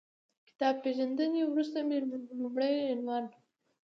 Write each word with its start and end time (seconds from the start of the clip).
کتاب 0.47 0.75
پېژندنې 0.83 1.41
وروسته 1.47 1.77
مې 1.87 1.97
لومړی 2.41 2.75
عنوان 2.93 3.25